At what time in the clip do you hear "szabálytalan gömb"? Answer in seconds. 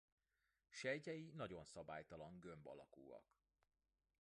1.65-2.67